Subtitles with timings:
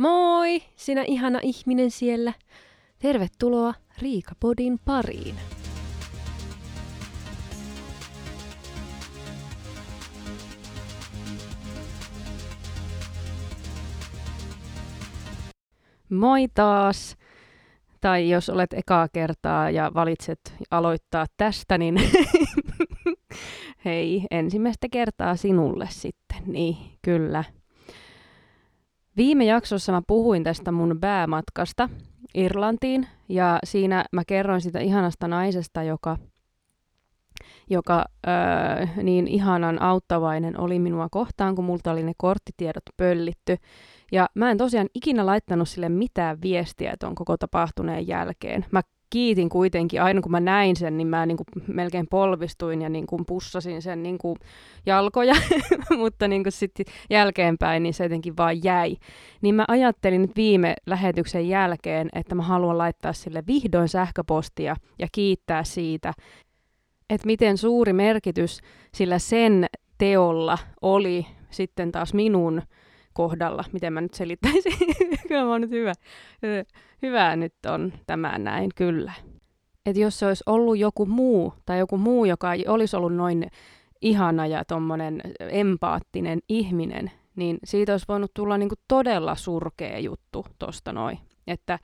[0.00, 2.32] Moi, sinä ihana ihminen siellä.
[2.98, 5.34] Tervetuloa Riikapodin pariin.
[16.10, 17.16] Moi taas.
[18.00, 22.00] Tai jos olet ekaa kertaa ja valitset aloittaa tästä, niin
[23.84, 26.42] hei, ensimmäistä kertaa sinulle sitten.
[26.46, 27.44] Niin, kyllä.
[29.20, 31.88] Viime jaksossa mä puhuin tästä mun päämatkasta
[32.34, 36.16] Irlantiin ja siinä mä kerroin sitä ihanasta naisesta, joka,
[37.70, 43.56] joka öö, niin ihanan auttavainen oli minua kohtaan, kun multa oli ne korttitiedot pöllitty.
[44.12, 48.66] Ja mä en tosiaan ikinä laittanut sille mitään viestiä ton koko tapahtuneen jälkeen.
[48.70, 52.88] Mä kiitin kuitenkin, aina kun mä näin sen, niin mä niin kuin melkein polvistuin ja
[52.88, 54.36] niin kuin pussasin sen niin kuin
[54.86, 55.34] jalkoja,
[55.98, 58.96] mutta niin kuin sitten jälkeenpäin niin se jotenkin vaan jäi.
[59.42, 65.06] Niin mä ajattelin nyt viime lähetyksen jälkeen, että mä haluan laittaa sille vihdoin sähköpostia ja
[65.12, 66.12] kiittää siitä,
[67.10, 68.60] että miten suuri merkitys
[68.94, 69.66] sillä sen
[69.98, 72.62] teolla oli sitten taas minun
[73.14, 74.72] kohdalla, miten mä nyt selittäisin.
[75.28, 75.92] kyllä mä oon nyt hyvä.
[77.02, 79.12] Hyvä nyt on tämä näin, kyllä.
[79.86, 83.50] Et jos se olisi ollut joku muu, tai joku muu, joka olisi ollut noin
[84.00, 90.92] ihana ja tommonen empaattinen ihminen, niin siitä olisi voinut tulla niinku todella surkea juttu tosta
[90.92, 91.18] noin.
[91.46, 91.78] Että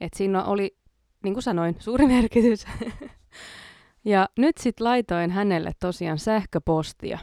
[0.00, 0.76] et siinä oli,
[1.24, 2.66] niin kuin sanoin, suuri merkitys.
[4.04, 7.18] ja nyt sitten laitoin hänelle tosiaan sähköpostia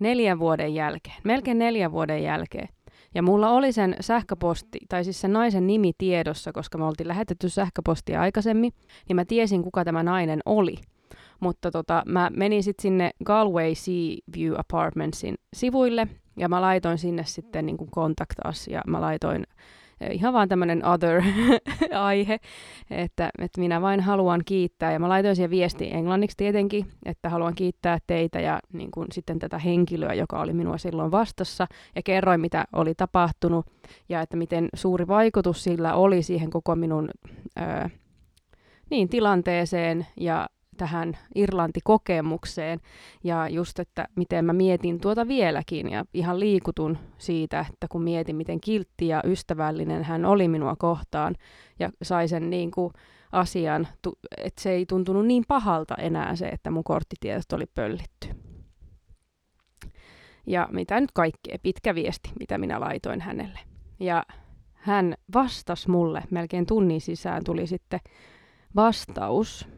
[0.00, 2.68] neljän vuoden jälkeen, melkein neljän vuoden jälkeen.
[3.16, 7.48] Ja mulla oli sen sähköposti, tai siis sen naisen nimi tiedossa, koska me oltiin lähetetty
[7.48, 8.72] sähköpostia aikaisemmin,
[9.08, 10.76] niin mä tiesin, kuka tämä nainen oli.
[11.40, 17.24] Mutta tota, mä menin sitten sinne Galway Sea View Apartmentsin sivuille, ja mä laitoin sinne
[17.24, 17.76] sitten niin
[18.48, 19.46] us, ja mä laitoin
[20.10, 22.38] ihan vaan tämmöinen other-aihe,
[22.90, 24.92] että, että minä vain haluan kiittää.
[24.92, 29.38] Ja mä laitoin siihen viesti englanniksi tietenkin, että haluan kiittää teitä ja niin kuin sitten
[29.38, 31.66] tätä henkilöä, joka oli minua silloin vastassa.
[31.94, 33.66] Ja kerroin, mitä oli tapahtunut
[34.08, 37.08] ja että miten suuri vaikutus sillä oli siihen koko minun
[37.56, 37.90] ää,
[38.90, 42.80] niin, tilanteeseen ja tähän Irlanti-kokemukseen
[43.24, 48.36] ja just, että miten mä mietin tuota vieläkin ja ihan liikutun siitä, että kun mietin,
[48.36, 51.34] miten kiltti ja ystävällinen hän oli minua kohtaan
[51.78, 52.92] ja sai sen niin kuin
[53.32, 53.88] asian,
[54.36, 58.28] että se ei tuntunut niin pahalta enää se, että mun korttitiedot oli pöllitty.
[60.46, 63.58] Ja mitä nyt kaikkea, pitkä viesti, mitä minä laitoin hänelle.
[64.00, 64.24] Ja
[64.72, 68.00] hän vastasi mulle, melkein tunnin sisään tuli sitten
[68.76, 69.68] vastaus,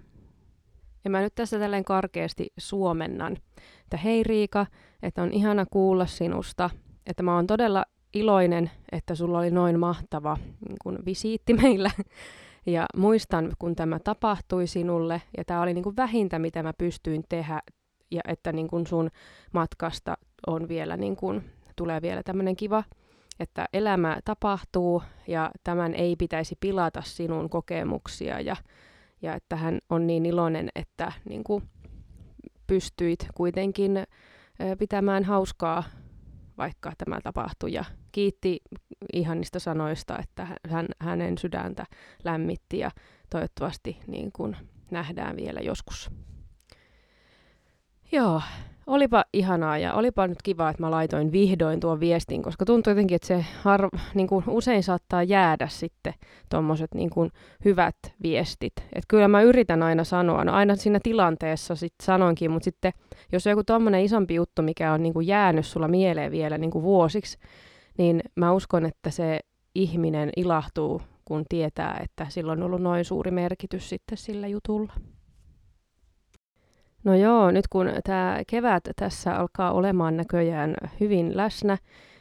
[1.09, 3.37] ja mä nyt tässä tälleen karkeasti suomennan,
[3.83, 4.67] että hei Riika,
[5.03, 6.71] että on ihana kuulla sinusta,
[7.07, 10.37] että mä oon todella iloinen, että sulla oli noin mahtava
[10.69, 11.91] niin kun visiitti meillä.
[12.67, 17.25] Ja muistan, kun tämä tapahtui sinulle, ja tämä oli niin kuin vähintä, mitä mä pystyin
[17.29, 17.63] tehdä,
[18.11, 19.11] ja että niin kuin sun
[19.53, 21.45] matkasta on vielä, niin kuin,
[21.77, 22.85] tulee vielä tämmöinen kiva,
[23.41, 28.57] että elämä tapahtuu, ja tämän ei pitäisi pilata sinun kokemuksia, ja
[29.23, 31.63] ja että hän on niin iloinen, että niin kuin
[32.67, 33.93] pystyit kuitenkin
[34.79, 35.85] pitämään hauskaa,
[36.59, 37.73] vaikka tämä tapahtui.
[37.73, 38.61] Ja kiitti
[39.13, 41.85] ihanista sanoista, että hän, hänen sydäntä
[42.25, 42.91] lämmitti ja
[43.31, 44.57] toivottavasti niin kuin
[44.91, 46.11] nähdään vielä joskus.
[48.13, 48.43] Joo,
[48.89, 53.15] olipa ihanaa ja olipa nyt kiva, että mä laitoin vihdoin tuon viestin, koska tuntuu jotenkin,
[53.15, 56.15] että se har, niin kuin usein saattaa jäädä sitten
[56.51, 57.11] tuommoiset niin
[57.65, 58.73] hyvät viestit.
[58.93, 62.93] Et kyllä mä yritän aina sanoa, no aina siinä tilanteessa sitten sanoinkin, mutta sitten
[63.33, 66.71] jos on joku tuommoinen isompi juttu, mikä on niin kuin jäänyt sulla mieleen vielä niin
[66.71, 67.39] kuin vuosiksi,
[67.99, 69.41] niin mä uskon, että se
[69.75, 74.93] ihminen ilahtuu, kun tietää, että sillä on ollut noin suuri merkitys sitten sillä jutulla.
[77.09, 81.79] No joo, nyt kun tämä kevät tässä alkaa olemaan näköjään hyvin läsnä,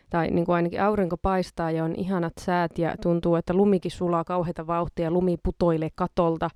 [0.10, 4.24] tai niin kuin ainakin aurinko paistaa ja on ihanat säät ja tuntuu, että lumikin sulaa
[4.24, 6.50] kauheita vauhtia, lumi putoilee katolta,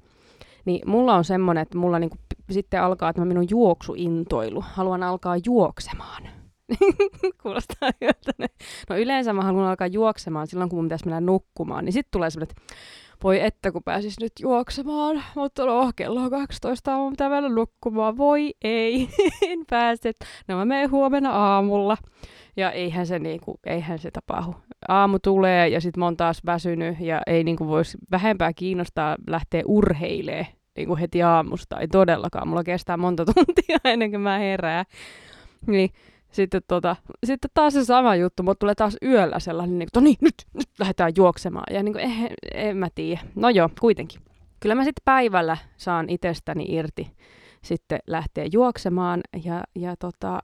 [0.65, 2.19] niin mulla on semmoinen, että mulla niin kuin
[2.50, 4.63] sitten alkaa tämä minun juoksuintoilu.
[4.67, 6.23] Haluan alkaa juoksemaan.
[7.44, 8.47] Kuulostaa hyvältä.
[8.89, 11.85] No yleensä mä haluan alkaa juoksemaan silloin, kun mun pitäisi mennä nukkumaan.
[11.85, 12.75] Niin sitten tulee semmoinen, että
[13.23, 18.18] voi että kun pääsis nyt juoksemaan, mutta no kello on 12 aamu, pitää mennä nukkumaan.
[18.18, 19.09] Voi ei,
[19.50, 20.12] en pääse.
[20.47, 21.97] No mä menen huomenna aamulla.
[22.57, 24.56] Ja eihän se, niinku, eihän se tapahdu.
[24.88, 29.63] Aamu tulee ja sitten mä oon taas väsynyt ja ei niinku voisi vähempää kiinnostaa lähteä
[29.65, 30.47] urheilee
[30.77, 31.79] niinku heti aamusta.
[31.79, 32.47] Ei todellakaan.
[32.47, 34.85] Mulla kestää monta tuntia ennen kuin mä herään.
[35.68, 35.89] Niin
[36.31, 36.95] sitten, tota,
[37.25, 40.36] sitten taas se sama juttu, mutta tulee taas yöllä sellainen, niin kuin, no niin, nyt,
[40.54, 41.74] nyt lähdetään juoksemaan.
[41.74, 43.22] Ja niin kuin, eh, en mä tiedä.
[43.36, 44.22] No joo, kuitenkin.
[44.60, 47.12] Kyllä mä sitten päivällä saan itsestäni irti
[47.63, 49.22] sitten lähteä juoksemaan.
[49.44, 50.39] Ja, ja tota,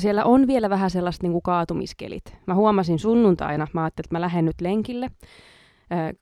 [0.00, 2.36] siellä on vielä vähän sellaiset niin kuin kaatumiskelit.
[2.46, 5.10] Mä huomasin sunnuntaina, mä ajattelin, että mä lähden nyt lenkille,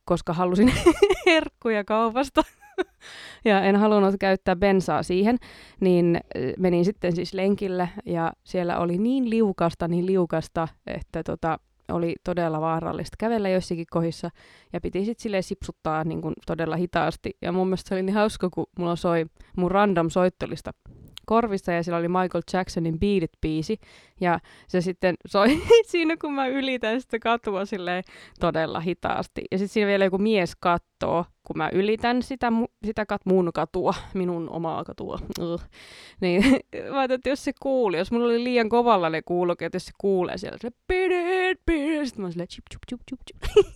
[0.05, 0.73] koska halusin
[1.27, 2.43] herkkuja kaupasta.
[3.45, 5.37] ja en halunnut käyttää bensaa siihen,
[5.81, 6.21] niin
[6.59, 11.59] menin sitten siis lenkille ja siellä oli niin liukasta, niin liukasta, että tota,
[11.93, 14.31] oli todella vaarallista kävellä joissakin kohdissa
[14.73, 17.37] ja piti sitten silleen sipsuttaa niin kuin todella hitaasti.
[17.43, 20.71] Ja mun mielestä se oli niin hauska, kun mulla soi mun random soittolista
[21.31, 23.77] korvissa ja siellä oli Michael Jacksonin Beat It-biisi.
[24.21, 24.39] Ja
[24.69, 28.05] se sitten soi siinä, kun mä ylitän sitä katua silleen
[28.41, 29.45] todella hitaasti.
[29.51, 32.53] Ja sitten siinä vielä joku mies kattoo, kun mä ylitän sitä,
[32.87, 35.19] sitä kat, mun katua, minun omaa katua.
[36.21, 36.43] Niin
[36.95, 40.39] mä että jos se kuuli, jos mulla oli liian kovalla ne kuulokkeet, jos se kuulee
[40.39, 41.13] siellä, se beat
[41.51, 42.09] it, beat it.
[42.09, 43.67] Sitten mä oon silleen, chip, chip, chip, chip, chip.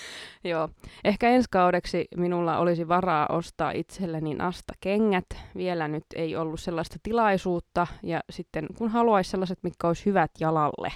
[0.44, 0.68] Joo.
[1.04, 5.26] Ehkä ensi kaudeksi minulla olisi varaa ostaa itselleni asta kengät.
[5.56, 7.86] Vielä nyt ei ollut sellaista tilaisuutta.
[8.02, 10.92] Ja sitten kun haluaisi sellaiset, mitkä olisi hyvät jalalle,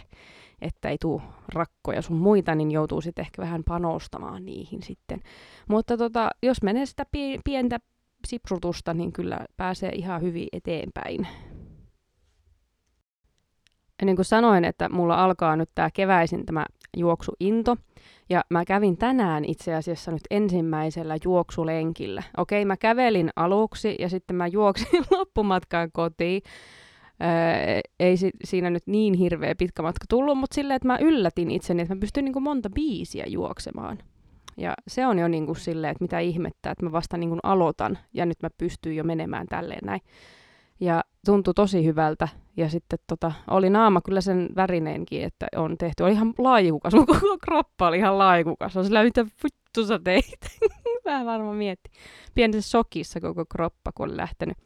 [0.60, 1.22] että ei tule
[1.54, 5.20] rakkoja sun muita, niin joutuu sitten ehkä vähän panostamaan niihin sitten.
[5.69, 7.06] Mutta tota, jos menee sitä
[7.44, 7.78] pientä
[8.26, 11.28] sipsutusta, niin kyllä pääsee ihan hyvin eteenpäin.
[14.00, 16.66] Ja niin kuin sanoin, että mulla alkaa nyt tämä keväisin tämä
[16.96, 17.76] juoksuinto.
[18.32, 22.23] Ja mä kävin tänään itse asiassa nyt ensimmäisellä juoksulenkillä.
[22.37, 26.43] Okei, mä kävelin aluksi ja sitten mä juoksin loppumatkaan kotiin.
[27.23, 31.50] Öö, ei si- siinä nyt niin hirveä pitkä matka tullut, mutta silleen, että mä yllätin
[31.50, 33.99] itseni, että mä pystyn niin kuin monta biisiä juoksemaan.
[34.56, 37.40] Ja se on jo niin kuin silleen, että mitä ihmettä, että mä vasta niin kuin
[37.43, 40.00] aloitan ja nyt mä pystyn jo menemään tälleen näin.
[40.82, 42.29] Ja tuntui tosi hyvältä.
[42.56, 46.02] Ja sitten tota, oli naama kyllä sen värineenkin, että on tehty.
[46.02, 48.76] Oli ihan laajikukas, mun koko kroppa oli ihan laajikukas.
[48.76, 50.40] On sillä, mitä vittu sä teit?
[51.05, 51.90] Vähän varmaan mietti.
[52.34, 54.56] Pienessä sokissa koko kroppa, kun oli lähtenyt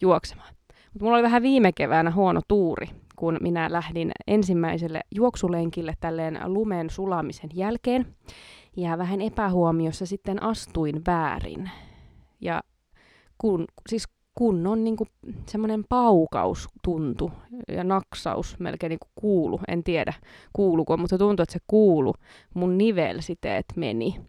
[0.00, 0.54] juoksemaan.
[0.92, 2.86] Mutta mulla oli vähän viime keväänä huono tuuri,
[3.16, 8.06] kun minä lähdin ensimmäiselle juoksulenkille tälleen lumen sulamisen jälkeen.
[8.76, 11.70] Ja vähän epähuomiossa sitten astuin väärin.
[12.40, 12.62] Ja
[13.38, 15.08] kun, siis kunnon niin kuin,
[15.46, 17.32] semmoinen paukaus tuntu
[17.68, 19.60] ja naksaus melkein niin kuin kuulu.
[19.68, 20.14] En tiedä
[20.52, 22.14] kuuluko, mutta tuntui, että se kuulu.
[22.54, 24.20] Mun nivelsiteet meni.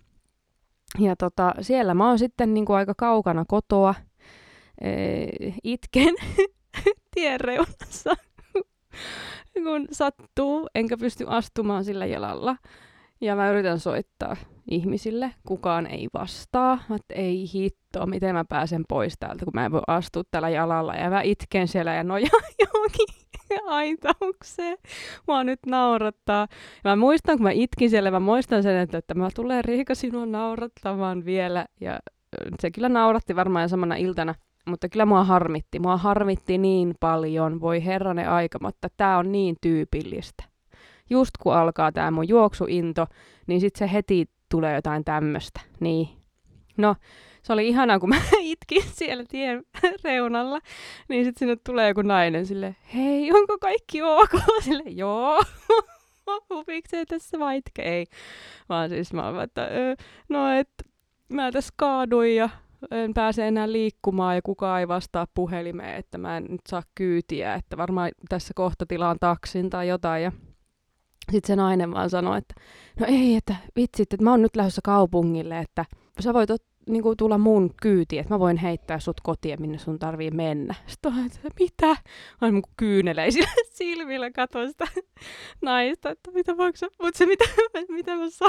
[1.00, 3.96] Ja tota, siellä mä oon sitten niin kuin aika kaukana kotoa.
[4.82, 5.30] Ee,
[5.64, 6.16] itken
[7.16, 8.14] tien reunassa,
[9.64, 12.56] kun sattuu, enkä pysty astumaan sillä jalalla.
[13.22, 14.36] Ja mä yritän soittaa
[14.72, 19.72] ihmisille, kukaan ei vastaa, että ei hitto, miten mä pääsen pois täältä, kun mä en
[19.72, 20.94] voi astua tällä jalalla.
[20.94, 23.08] Ja mä itken siellä ja nojaan johonkin
[23.66, 24.78] aitaukseen.
[25.28, 26.48] Mua nyt naurattaa.
[26.84, 29.96] Ja mä muistan, kun mä itkin siellä, mä muistan sen, että, että mä tulen Riika
[29.96, 31.66] sinua naurattamaan vielä.
[31.82, 32.00] Ja
[32.60, 34.36] se kyllä nauratti varmaan samana iltana.
[34.68, 35.80] Mutta kyllä mua harmitti.
[35.80, 37.62] Mua harmitti niin paljon.
[37.62, 40.44] Voi herranen aika, mutta tää on niin tyypillistä
[41.10, 43.08] just kun alkaa tämä mun juoksuinto,
[43.48, 45.60] niin sitten se heti tulee jotain tämmöistä.
[45.80, 46.10] Niin.
[46.78, 46.96] No,
[47.44, 49.64] se oli ihanaa, kun mä itkin siellä tien
[50.04, 50.60] reunalla,
[51.10, 54.30] niin sitten sinne tulee joku nainen sille, hei, onko kaikki ok?
[54.66, 55.42] Sille, joo.
[56.50, 58.06] Hupikseen tässä vai Ei.
[58.70, 59.70] Vaan siis mä oon, että
[60.30, 60.84] no, että
[61.30, 62.50] mä tässä kaaduin ja
[62.92, 67.54] en pääse enää liikkumaan ja kukaan ei vastaa puhelimeen, että mä en nyt saa kyytiä,
[67.54, 70.24] että varmaan tässä kohta tilaan taksin tai jotain.
[70.24, 70.32] Ja
[71.32, 72.56] sitten se nainen vaan sanoi, että
[73.00, 75.86] no ei, että vitsit, että mä oon nyt lähdössä kaupungille, että
[76.20, 79.78] sä voit ot, niin kuin, tulla mun kyytiin, että mä voin heittää sut kotiin, minne
[79.78, 80.76] sun tarvii mennä.
[80.88, 81.98] Sitten on, että mitä?
[82.42, 84.88] Mä mun kyyneleisillä silmillä katsoin sitä
[85.62, 87.46] naista, että mitä voiko sä, mutta se mitä,
[87.90, 88.46] mitä mä sa,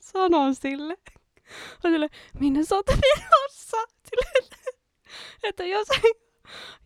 [0.00, 0.96] sanon sille.
[1.84, 2.08] Mä sille,
[2.40, 3.76] minne sä oot menossa?
[4.10, 4.56] Sille,
[5.42, 5.88] että jos,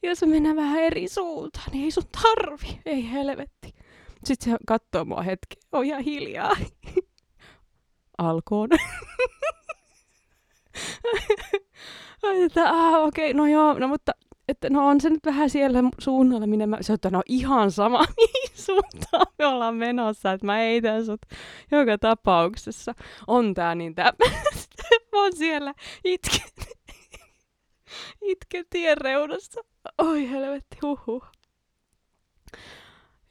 [0.03, 2.81] jos mennään vähän eri suuntaan, niin ei sun tarvi.
[2.87, 3.75] Ei helvetti.
[4.26, 5.56] Sitten se katsoo mua hetki.
[5.73, 6.56] On ihan hiljaa.
[8.18, 8.68] Alkoon.
[12.45, 14.12] että, ah, okei, no joo, no mutta
[14.49, 17.99] että no on se nyt vähän siellä suunnalla, minne mä, se on, no ihan sama,
[18.16, 21.21] mihin suuntaan me ollaan menossa, että mä heitän sut
[21.71, 22.95] joka tapauksessa.
[23.26, 24.12] On tää niin tää,
[25.12, 26.66] mä oon siellä itken,
[28.23, 29.61] itken tien reunassa.
[29.99, 31.25] Oi helvetti, huhu.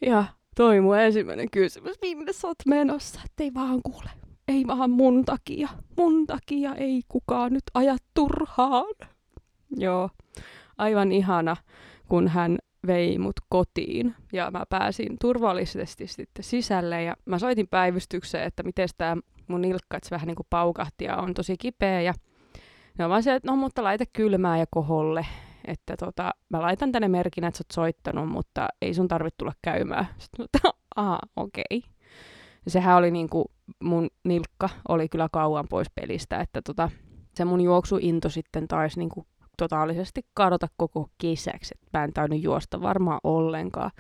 [0.01, 0.25] Ja
[0.55, 4.09] toi mun ensimmäinen kysymys, minne sä oot menossa, ettei vaan kuule.
[4.47, 8.95] Ei vaan mun takia, mun takia ei kukaan nyt aja turhaan.
[9.77, 10.09] Joo,
[10.77, 11.55] aivan ihana,
[12.07, 12.57] kun hän
[12.88, 18.89] vei mut kotiin ja mä pääsin turvallisesti sitten sisälle ja mä soitin päivystykseen, että miten
[18.97, 22.13] tämä mun nilkka, että se vähän niin kuin paukahti ja on tosi kipeä ja
[22.97, 25.25] ne on vaan se, että no mutta laita kylmää ja koholle,
[25.67, 29.53] että tota, mä laitan tänne merkin, että sä oot soittanut, mutta ei sun tarvitse tulla
[29.62, 30.07] käymään.
[30.17, 31.63] Sitten mä aha, okei.
[31.72, 31.81] Okay.
[32.67, 33.51] Sehän oli niinku,
[33.84, 36.89] mun nilkka oli kyllä kauan pois pelistä, että tota,
[37.36, 41.75] se mun juoksuinto sitten taisi niinku totaalisesti kadota koko kesäksi.
[41.81, 43.91] Et mä en tainnut juosta varmaan ollenkaan.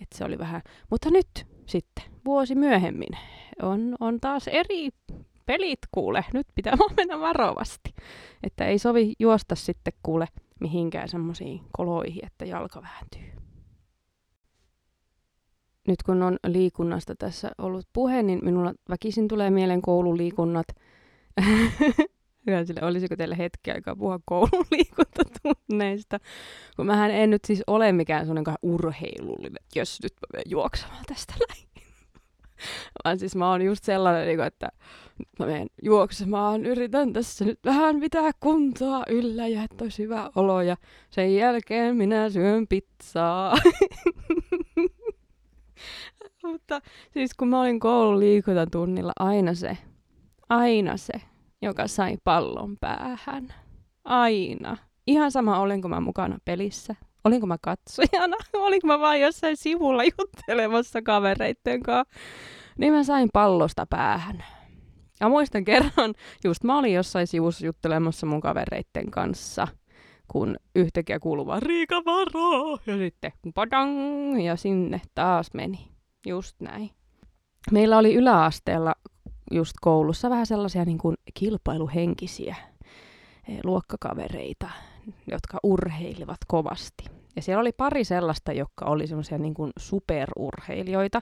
[0.00, 0.62] Et se oli vähän...
[0.90, 3.18] Mutta nyt sitten, vuosi myöhemmin,
[3.62, 4.88] on, on taas eri
[5.46, 6.24] pelit kuule.
[6.32, 7.94] Nyt pitää mennä varovasti.
[8.42, 10.26] Että ei sovi juosta sitten kuule
[10.60, 13.42] mihinkään semmoisiin koloihin, että jalka vääntyy.
[15.88, 20.66] Nyt kun on liikunnasta tässä ollut puhe, niin minulla väkisin tulee mieleen koululiikunnat.
[22.66, 26.18] sille, olisiko teillä hetki aikaa puhua koulun liikuntatunneista,
[26.76, 31.34] kun mähän en nyt siis ole mikään sellainen urheilullinen, jos nyt mä menen juoksemaan tästä
[31.48, 31.66] näin.
[33.04, 34.68] Vaan siis mä oon just sellainen, niinku, että
[35.38, 40.62] mä menen juoksemaan, yritän tässä nyt vähän pitää kuntoa yllä ja että olisi hyvä olo
[40.62, 40.76] ja
[41.10, 43.54] sen jälkeen minä syön pizzaa.
[46.42, 46.80] Mutta
[47.12, 49.78] siis kun mä olin koulun liikuntatunnilla, aina se,
[50.48, 51.12] aina se,
[51.62, 53.54] joka sai pallon päähän.
[54.04, 54.76] Aina.
[55.06, 56.94] Ihan sama, olenko mä mukana pelissä,
[57.26, 62.14] olinko mä katsojana, olinko mä vain jossain sivulla juttelemassa kavereitten kanssa.
[62.78, 64.44] Niin mä sain pallosta päähän.
[65.20, 66.14] Ja muistan kerran,
[66.44, 69.68] just mä olin jossain sivussa juttelemassa mun kavereitten kanssa,
[70.28, 72.78] kun yhtäkkiä kuului vaan Riika varo!
[72.86, 74.44] Ja sitten padang!
[74.44, 75.88] Ja sinne taas meni.
[76.26, 76.90] Just näin.
[77.72, 78.94] Meillä oli yläasteella
[79.50, 82.56] just koulussa vähän sellaisia niin kuin kilpailuhenkisiä
[83.48, 84.70] eh, luokkakavereita,
[85.30, 87.15] jotka urheilivat kovasti.
[87.36, 91.20] Ja siellä oli pari sellaista, jotka oli semmoisia niin kuin superurheilijoita,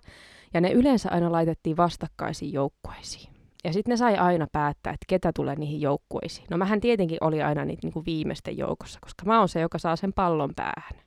[0.55, 3.35] ja ne yleensä aina laitettiin vastakkaisiin joukkueisiin.
[3.65, 6.47] Ja sitten ne sai aina päättää, että ketä tulee niihin joukkueisiin.
[6.51, 9.79] No mähän tietenkin oli aina niitä niin kuin viimeisten joukossa, koska mä oon se, joka
[9.79, 11.05] saa sen pallon päähän.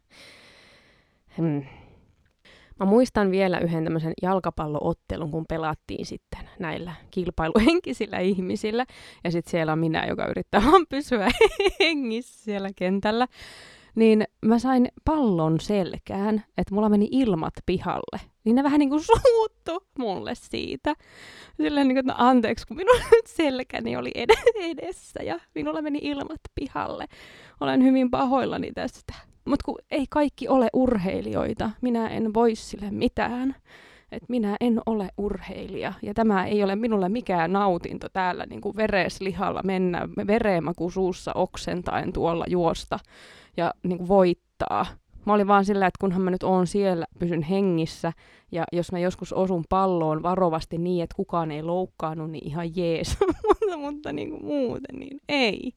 [1.38, 1.64] Hmm.
[2.80, 8.86] Mä muistan vielä yhden tämmöisen jalkapalloottelun, kun pelattiin sitten näillä kilpailuhenkisillä ihmisillä.
[9.24, 11.28] Ja sitten siellä on minä, joka yrittää vaan pysyä
[11.80, 13.28] hengissä siellä kentällä.
[13.98, 18.22] Niin mä sain pallon selkään, että mulla meni ilmat pihalle.
[18.44, 20.94] Niin ne vähän niin kuin suuttu mulle siitä.
[21.58, 23.00] Silleen niin kuin, että no anteeksi, kun minun
[23.38, 24.12] selkäni oli
[24.56, 27.06] edessä ja minulla meni ilmat pihalle.
[27.60, 29.14] Olen hyvin pahoillani tästä.
[29.46, 33.56] Mutta kun ei kaikki ole urheilijoita, minä en voi sille mitään.
[34.12, 38.76] Et minä en ole urheilija ja tämä ei ole minulle mikään nautinto täällä niin kuin
[38.76, 43.00] vereslihalla mennä vereemaku suussa oksentaen tuolla juosta
[43.58, 44.86] ja niin kuin voittaa.
[45.26, 48.14] Mä olin vaan sillä, että kunhan mä nyt oon siellä, pysyn hengissä,
[48.52, 53.18] ja jos mä joskus osun palloon varovasti niin, että kukaan ei loukkaannut, niin ihan jees.
[53.48, 55.74] mutta, mutta niin kuin muuten, niin ei.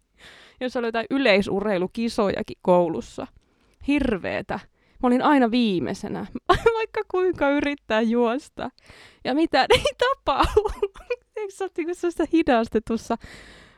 [0.61, 3.27] Jos oli jotain yleisurheilukisojakin koulussa,
[3.87, 4.61] hirveetä.
[5.03, 6.27] Mä olin aina viimeisenä,
[6.79, 8.71] vaikka kuinka yrittää juosta.
[9.25, 10.71] Ja mitä ei tapahdu.
[11.37, 11.93] Eikö se ole niinku
[12.33, 13.17] hidastetussa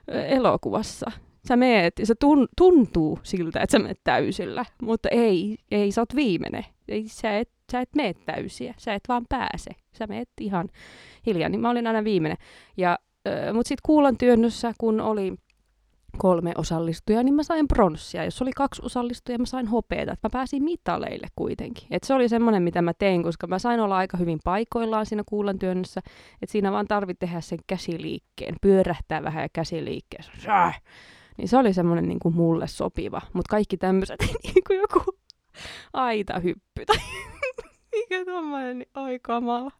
[0.08, 1.10] elokuvassa?
[1.48, 6.16] Sä meet, se tun, tuntuu siltä, että sä meet täysillä, mutta ei, ei, sä oot
[6.16, 6.64] viimeinen.
[6.88, 9.70] Ei, sä, et, sä et mene täysiä, sä et vaan pääse.
[9.98, 10.68] Sä meet ihan
[11.26, 12.38] hiljaa, niin mä olin aina viimeinen.
[12.76, 12.98] Ja,
[13.28, 15.34] äh, mutta sitten kuulan työnnössä, kun oli
[16.18, 18.24] kolme osallistujaa, niin mä sain pronssia.
[18.24, 20.16] Jos oli kaksi osallistujaa, mä sain hopeeta.
[20.22, 21.86] Mä pääsin mitaleille kuitenkin.
[21.90, 25.22] Et se oli semmoinen, mitä mä tein, koska mä sain olla aika hyvin paikoillaan siinä
[25.26, 26.00] kuulan työnnössä.
[26.42, 30.24] Että siinä vaan tarvitsi tehdä sen käsiliikkeen, pyörähtää vähän ja käsiliikkeen.
[31.38, 33.20] Niin se oli semmoinen niin kuin mulle sopiva.
[33.32, 35.18] Mutta kaikki tämmöiset, niin kuin joku
[35.92, 36.96] aitahyppy tai
[37.92, 39.70] mikä tommoinen, niin oi kamala.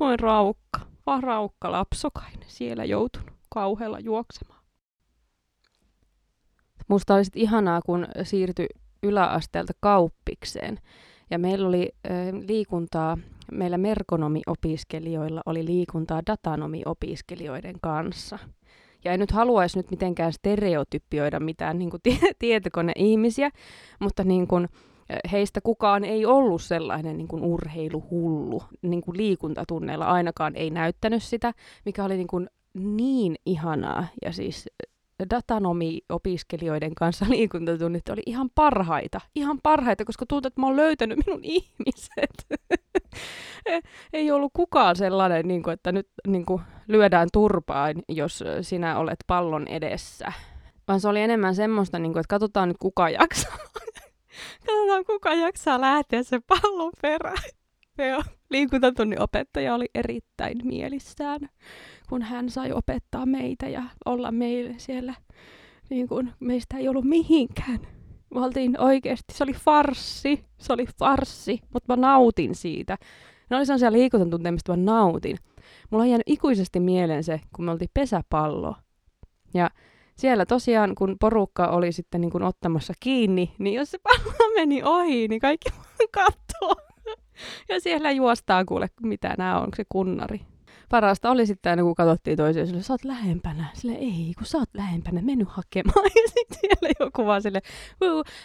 [0.00, 4.59] Olen raukka, vaan raukka lapsokainen siellä joutunut kauhealla juoksemaan.
[6.90, 8.66] Musta oli ihanaa, kun siirtyi
[9.02, 10.78] yläasteelta kauppikseen.
[11.30, 12.10] Ja meillä oli ö,
[12.48, 13.18] liikuntaa,
[13.52, 18.38] meillä merkonomiopiskelijoilla oli liikuntaa datanomiopiskelijoiden kanssa–
[19.04, 22.02] ja en nyt haluaisi nyt mitenkään stereotypioida mitään niin kuin
[22.38, 23.50] tietokoneihmisiä,
[24.00, 24.68] mutta niin kuin,
[25.32, 28.62] heistä kukaan ei ollut sellainen niin kuin urheiluhullu.
[28.82, 31.52] Niin kuin liikuntatunneilla ainakaan ei näyttänyt sitä,
[31.84, 34.06] mikä oli niin, kuin niin ihanaa.
[34.24, 34.68] Ja siis
[35.30, 39.20] datanomi-opiskelijoiden kanssa liikuntatunnit oli ihan parhaita.
[39.34, 42.46] Ihan parhaita, koska tuntuu, että mä oon löytänyt minun ihmiset.
[44.12, 49.18] Ei ollut kukaan sellainen, niin kuin, että nyt niin kuin, lyödään turpaan, jos sinä olet
[49.26, 50.32] pallon edessä.
[50.88, 53.56] Vaan se oli enemmän semmoista, niin kuin, että katsotaan nyt kuka jaksaa.
[54.66, 57.59] Katsotaan, kuka jaksaa lähteä sen pallon perään.
[58.08, 61.40] Joo, liikuntatunnin opettaja oli erittäin mielissään,
[62.08, 65.14] kun hän sai opettaa meitä ja olla meille siellä.
[65.90, 67.80] Niin kuin meistä ei ollut mihinkään.
[68.34, 72.98] Me oltiin oikeasti, se oli farssi, se oli farssi, mutta mä nautin siitä.
[73.50, 75.36] Ne oli sellaisia liikuntatunteja, mistä mä nautin.
[75.90, 78.74] Mulla on jäänyt ikuisesti mieleen se, kun me oltiin pesäpallo.
[79.54, 79.70] Ja
[80.16, 84.82] siellä tosiaan, kun porukka oli sitten niin kuin ottamassa kiinni, niin jos se pallo meni
[84.82, 85.70] ohi, niin kaikki
[86.14, 86.89] katsoo.
[87.68, 90.40] Ja siellä juostaan kuule, mitä nämä on, se kunnari
[90.90, 93.64] parasta oli sitten aina, kun katsottiin toisiaan, sille, sä oot lähempänä.
[93.74, 96.04] Sille ei, kun sä oot lähempänä, mennyt hakemaan.
[96.16, 97.60] Ja sitten siellä joku vaan sille,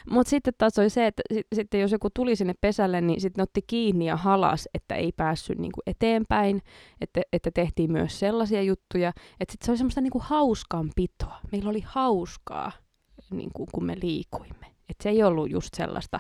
[0.10, 3.44] Mutta sitten taas oli se, että sit, sitten jos joku tuli sinne pesälle, niin sitten
[3.44, 6.62] otti kiinni ja halas, että ei päässyt niinku eteenpäin.
[7.02, 9.10] Että, että tehtiin myös sellaisia juttuja.
[9.40, 11.40] Että sitten se oli semmoista niinku hauskanpitoa.
[11.52, 12.72] Meillä oli hauskaa,
[13.32, 14.75] niinku, kun me liikuimme.
[14.89, 16.20] Että se ei ollut just sellaista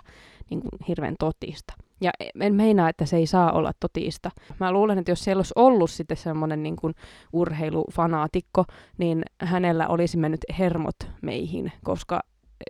[0.49, 1.73] niinku, hirveän totista.
[2.01, 4.31] Ja en meinaa, että se ei saa olla totista.
[4.59, 6.93] Mä luulen, että jos siellä olisi ollut sitten semmoinen niin kuin
[7.33, 8.65] urheilufanaatikko,
[8.97, 12.21] niin hänellä olisi mennyt hermot meihin, koska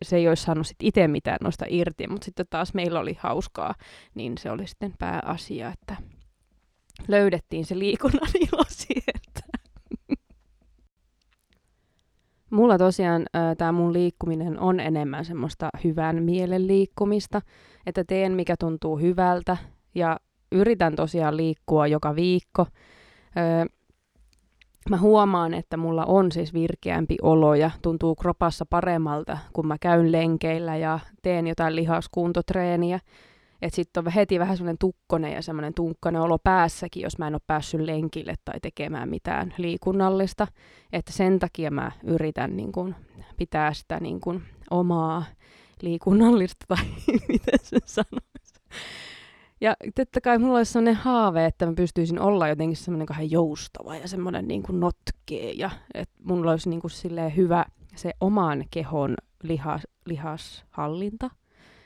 [0.05, 3.75] se ei olisi saanut sit itse mitään noista irti, mutta sitten taas meillä oli hauskaa,
[4.15, 5.95] niin se oli sitten pääasia, että
[7.07, 9.34] löydettiin se liikunnan ilo sieltä.
[12.55, 13.25] Mulla tosiaan
[13.57, 17.41] tämä mun liikkuminen on enemmän semmoista hyvän mielen liikkumista,
[17.85, 19.57] että teen mikä tuntuu hyvältä
[19.95, 20.19] ja
[20.51, 22.67] yritän tosiaan liikkua joka viikko.
[24.89, 30.12] Mä huomaan, että mulla on siis virkeämpi olo ja tuntuu kropassa paremmalta, kun mä käyn
[30.12, 33.00] lenkeillä ja teen jotain lihaskuntotreeniä.
[33.62, 37.35] Että sitten on heti vähän semmoinen tukkonen ja semmoinen tunkkainen olo päässäkin, jos mä en
[37.35, 40.47] ole päässyt lenkille tai tekemään mitään liikunnallista.
[40.93, 42.95] Että sen takia mä yritän niin kun,
[43.38, 45.24] pitää sitä niin kun, omaa
[45.81, 46.85] liikunnallista tai
[47.27, 48.55] miten se sanoisi.
[49.62, 53.95] Ja totta kai mulla olisi sellainen haave, että mä pystyisin olla jotenkin semmoinen kahden joustava
[53.95, 58.65] ja semmoinen niin kuin notkee ja että mulla olisi niin kuin silleen hyvä se oman
[58.72, 61.29] kehon lihas, lihashallinta.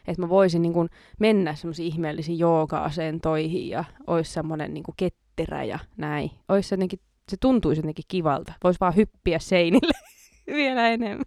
[0.10, 5.64] Että mä voisin niin kuin mennä semmoisiin ihmeellisiin jooga-asentoihin ja olisi semmoinen niin kuin ketterä
[5.64, 6.32] ja näin.
[6.48, 8.54] Olisi jotenkin, se tuntuisi jotenkin kivalta.
[8.64, 10.00] Voisi vaan hyppiä seinille
[10.56, 11.26] vielä enemmän.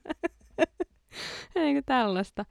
[1.53, 2.45] kuin tällaista.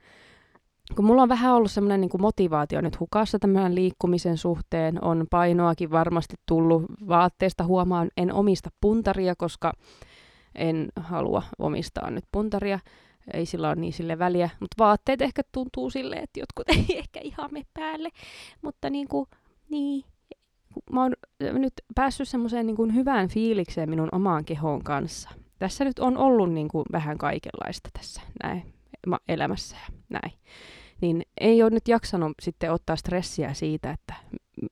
[0.96, 5.90] Kun mulla on vähän ollut semmoinen niin motivaatio nyt hukassa tämän liikkumisen suhteen, on painoakin
[5.90, 9.72] varmasti tullut vaatteesta huomaan, en omista puntaria, koska
[10.54, 12.78] en halua omistaa nyt puntaria,
[13.34, 17.20] ei sillä ole niin sille väliä, mutta vaatteet ehkä tuntuu silleen, että jotkut ei ehkä
[17.22, 18.08] ihan me päälle,
[18.62, 19.26] mutta niin kuin,
[19.70, 20.04] niin,
[20.92, 25.30] mä oon nyt päässyt semmoiseen niin hyvään fiilikseen minun omaan kehoon kanssa.
[25.58, 28.74] Tässä nyt on ollut niin kuin vähän kaikenlaista tässä näin
[29.28, 30.32] elämässä ja näin.
[31.00, 34.14] Niin ei ole nyt jaksanut sitten ottaa stressiä siitä, että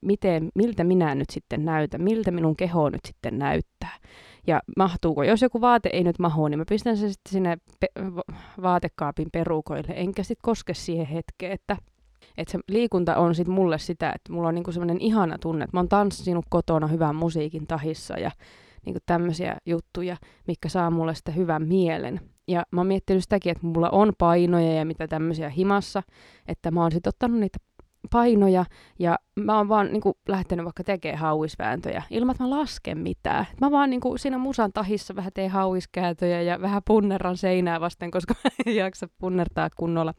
[0.00, 3.69] miten, miltä minä nyt sitten näytän, miltä minun keho nyt sitten näyttää.
[4.50, 8.02] Ja mahtuuko, jos joku vaate ei nyt mahu, niin mä pistän se sitten sinne pe-
[8.62, 11.76] vaatekaapin perukoille, enkä sitten koske siihen hetkeen, että
[12.36, 15.76] että se liikunta on sitten mulle sitä, että mulla on niinku semmoinen ihana tunne, että
[15.76, 18.30] mä oon tanssinut kotona hyvän musiikin tahissa ja
[18.86, 22.20] niinku tämmöisiä juttuja, mikä saa mulle sitä hyvän mielen.
[22.48, 26.02] Ja mä oon miettinyt sitäkin, että mulla on painoja ja mitä tämmöisiä himassa,
[26.48, 27.58] että mä oon sitten ottanut niitä
[28.10, 28.64] painoja
[28.98, 33.46] ja mä oon vaan niin kuin, lähtenyt vaikka tekemään hauisvääntöjä ilman, että mä lasken mitään.
[33.60, 38.10] Mä vaan niin kuin, siinä musan tahissa vähän teen hauiskääntöjä ja vähän punnerran seinää vasten,
[38.10, 40.14] koska mä en jaksa punnertaa kunnolla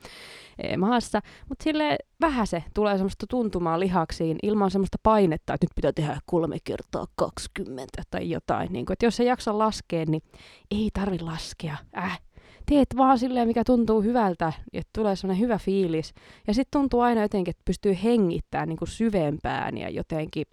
[0.57, 1.19] e, maassa.
[1.49, 6.19] Mutta sille vähän se tulee semmoista tuntumaa lihaksiin ilman semmoista painetta, että nyt pitää tehdä
[6.25, 8.73] kolme kertaa 20 tai jotain.
[8.73, 10.23] Niin kuin, että jos se jaksa laskea, niin
[10.71, 11.77] ei tarvi laskea.
[11.97, 12.21] Äh,
[12.65, 16.13] teet vaan silleen, mikä tuntuu hyvältä, että tulee semmoinen hyvä fiilis.
[16.47, 20.45] Ja sitten tuntuu aina jotenkin, että pystyy hengittämään niin kuin syvempään ja jotenkin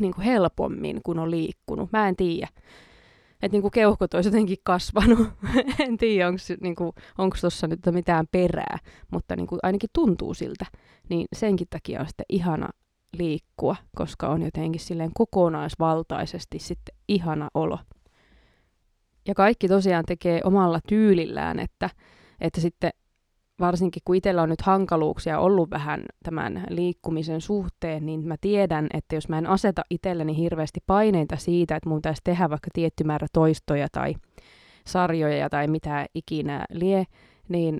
[0.00, 1.92] niin kuin helpommin, kun on liikkunut.
[1.92, 2.48] Mä en tiedä.
[3.42, 5.28] Että niin kuin keuhkot olisi jotenkin kasvanut.
[5.88, 6.94] en tiedä, onko niinku,
[7.40, 8.78] tuossa nyt mitään perää,
[9.10, 10.66] mutta niin kuin ainakin tuntuu siltä.
[11.08, 12.68] Niin senkin takia on sitten ihana
[13.12, 17.78] liikkua, koska on jotenkin silleen kokonaisvaltaisesti sitten ihana olo.
[19.26, 21.90] Ja kaikki tosiaan tekee omalla tyylillään, että,
[22.40, 22.90] että sitten
[23.60, 29.14] varsinkin kun itsellä on nyt hankaluuksia ollut vähän tämän liikkumisen suhteen, niin mä tiedän, että
[29.14, 33.26] jos mä en aseta itselleni hirveästi paineita siitä, että mun pitäisi tehdä vaikka tietty määrä
[33.32, 34.14] toistoja tai
[34.86, 37.04] sarjoja tai mitä ikinä lie,
[37.48, 37.78] niin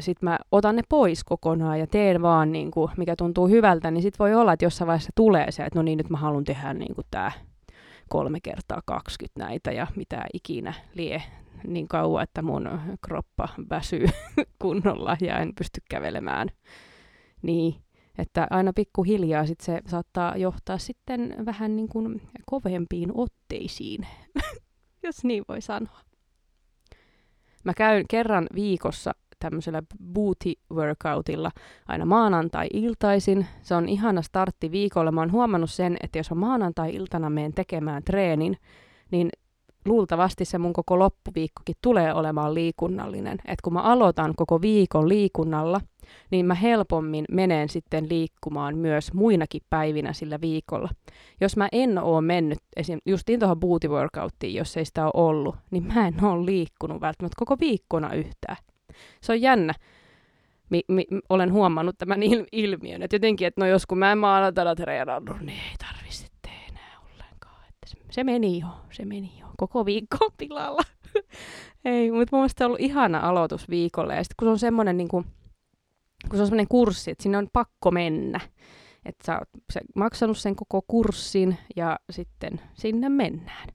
[0.00, 4.02] sitten mä otan ne pois kokonaan ja teen vaan, niin kuin, mikä tuntuu hyvältä, niin
[4.02, 6.74] sitten voi olla, että jossain vaiheessa tulee se, että no niin, nyt mä haluan tehdä
[6.74, 7.32] niin kuin tämä
[8.08, 11.22] kolme kertaa 20 näitä ja mitä ikinä lie
[11.66, 14.06] niin kauan, että mun kroppa väsyy
[14.62, 16.48] kunnolla ja en pysty kävelemään.
[17.42, 17.74] Niin,
[18.18, 24.06] että aina pikkuhiljaa sit se saattaa johtaa sitten vähän niin kuin kovempiin otteisiin,
[25.06, 26.00] jos niin voi sanoa.
[27.64, 29.82] Mä käyn kerran viikossa tämmöisellä
[30.14, 31.50] booty workoutilla
[31.88, 33.46] aina maanantai-iltaisin.
[33.62, 35.12] Se on ihana startti viikolla.
[35.12, 38.56] Mä oon huomannut sen, että jos mä maanantai-iltana menen tekemään treenin,
[39.10, 39.30] niin
[39.84, 43.38] luultavasti se mun koko loppuviikkokin tulee olemaan liikunnallinen.
[43.44, 45.80] Et kun mä aloitan koko viikon liikunnalla,
[46.30, 50.88] niin mä helpommin menen sitten liikkumaan myös muinakin päivinä sillä viikolla.
[51.40, 52.98] Jos mä en oo mennyt esim.
[53.06, 57.36] justiin tuohon booty workouttiin, jos ei sitä ole ollut, niin mä en ole liikkunut välttämättä
[57.38, 58.56] koko viikkona yhtään.
[59.20, 59.74] Se on jännä.
[60.70, 64.18] Mi- mi- olen huomannut tämän il- ilmiön, että jotenkin, että no jos kun mä en
[64.18, 67.62] maanantaina treenannut, niin ei tarvi sitten enää ollenkaan.
[67.68, 69.46] Että se, se meni jo, se meni jo.
[69.56, 70.82] Koko viikko pilalla.
[71.84, 74.14] ei, mutta mun mielestä on ollut ihana aloitus viikolle.
[74.14, 75.24] Ja sitten kun se on semmoinen niin kuin,
[76.28, 78.40] kun se on semmoinen kurssi, että sinne on pakko mennä.
[79.04, 79.48] Että sä oot
[79.96, 83.68] maksanut sen koko kurssin ja sitten sinne mennään.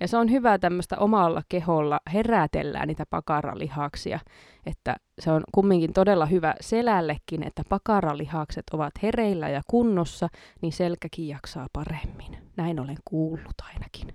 [0.00, 4.20] Ja se on hyvä tämmöistä omalla keholla herätellään niitä pakaralihaksia,
[4.66, 10.28] että se on kumminkin todella hyvä selällekin, että pakaralihakset ovat hereillä ja kunnossa,
[10.62, 12.38] niin selkäkin jaksaa paremmin.
[12.56, 14.14] Näin olen kuullut ainakin.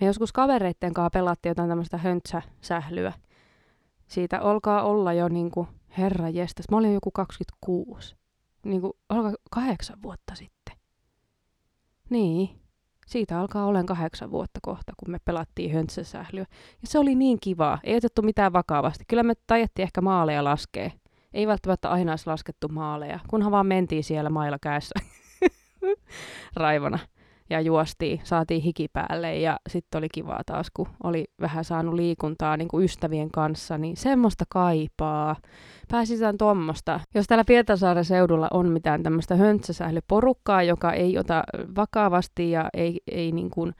[0.00, 3.12] Me joskus kavereitten kanssa pelattiin jotain tämmöistä höntsäsählyä.
[4.06, 8.16] Siitä olkaa olla jo niin kuin, herra jestas, mä olin joku 26.
[8.64, 10.61] Niin kuin, olkaa kahdeksan vuotta sitten.
[12.12, 12.60] Niin,
[13.06, 16.46] siitä alkaa olen kahdeksan vuotta kohta, kun me pelattiin höntsäsählyä.
[16.82, 19.04] Ja se oli niin kivaa, ei otettu mitään vakavasti.
[19.08, 20.92] Kyllä me tajettiin ehkä maaleja laskee.
[21.34, 24.94] Ei välttämättä aina olisi laskettu maaleja, kunhan vaan mentiin siellä mailla käessä
[26.56, 26.98] raivona
[27.52, 32.56] ja juostiin, saatiin hiki päälle ja sitten oli kivaa taas, kun oli vähän saanut liikuntaa
[32.56, 35.36] niin ystävien kanssa, niin semmoista kaipaa.
[35.90, 37.00] Pääsitään tuommoista.
[37.14, 41.44] Jos täällä Pietarsaaren seudulla on mitään tämmöistä höntsäsählyporukkaa, joka ei ota
[41.76, 43.74] vakavasti ja ei, ei niin kuin,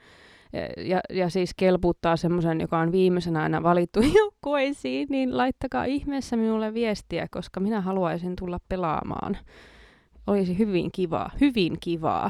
[0.77, 6.73] ja, ja siis kelputtaa semmoisen, joka on viimeisenä aina valittu joukkueisiin, niin laittakaa ihmeessä minulle
[6.73, 9.37] viestiä, koska minä haluaisin tulla pelaamaan.
[10.27, 12.29] Olisi hyvin kivaa, hyvin kivaa.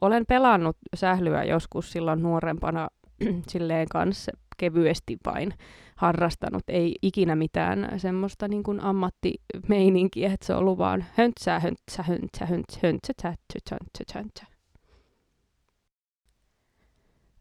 [0.00, 2.88] Olen pelannut sählyä joskus silloin nuorempana
[3.48, 5.54] silleen kanssa kevyesti vain
[5.96, 6.62] harrastanut.
[6.68, 12.46] Ei ikinä mitään semmoista niin kuin ammattimeininkiä, että se on ollut vaan höntsää, höntsää, höntsää,
[12.46, 14.46] höntsää, höntsää, höntsää, höntsää, höntsää.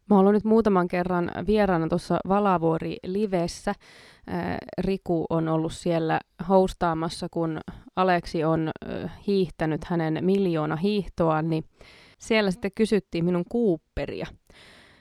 [0.10, 3.74] Mä oon nyt muutaman kerran vieraana tuossa Valavuori livessä.
[4.78, 7.60] Riku on ollut siellä hostaamassa, kun
[7.96, 8.70] Aleksi on
[9.28, 11.64] hiihtänyt hänen miljoona hiihtoaan, niin
[12.24, 14.28] siellä sitten kysyttiin minun Cooperia.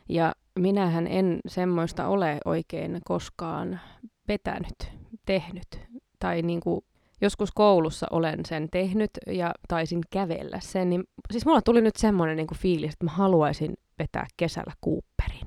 [0.09, 3.81] Ja minähän en semmoista ole oikein koskaan
[4.29, 4.93] vetänyt,
[5.27, 5.81] tehnyt.
[6.19, 6.85] Tai niin kuin
[7.21, 10.91] joskus koulussa olen sen tehnyt ja taisin kävellä sen.
[10.91, 15.47] Niin, siis mulla tuli nyt semmoinen niin kuin fiilis, että mä haluaisin vetää kesällä Cooperin.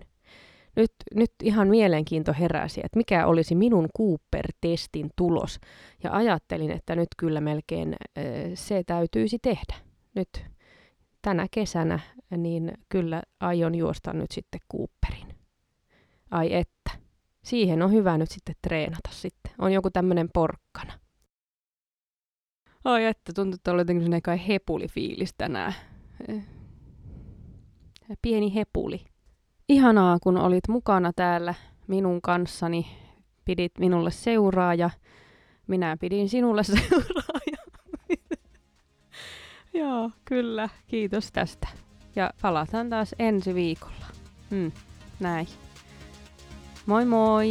[0.75, 5.59] Nyt, nyt ihan mielenkiinto heräsi, että mikä olisi minun Cooper-testin tulos.
[6.03, 7.95] Ja ajattelin, että nyt kyllä melkein
[8.53, 9.75] se täytyisi tehdä.
[10.15, 10.54] Nyt
[11.25, 11.99] tänä kesänä,
[12.37, 15.35] niin kyllä aion juosta nyt sitten Cooperin.
[16.31, 16.91] Ai että.
[17.43, 19.51] Siihen on hyvä nyt sitten treenata sitten.
[19.57, 20.93] On joku tämmöinen porkkana.
[22.83, 25.73] Ai että, tuntuu, että oli jotenkin kai hepuli-fiilis tänään.
[26.27, 26.43] Eh.
[28.21, 29.05] Pieni hepuli.
[29.69, 31.53] Ihanaa, kun olit mukana täällä
[31.87, 32.87] minun kanssani.
[33.45, 34.89] Pidit minulle seuraa ja
[35.67, 37.39] minä pidin sinulle seuraa.
[39.75, 40.69] Joo, kyllä.
[40.87, 41.67] Kiitos tästä.
[42.15, 44.05] Ja palataan taas ensi viikolla.
[44.49, 44.71] Mm,
[45.19, 45.47] näin.
[46.85, 47.49] Moi moi!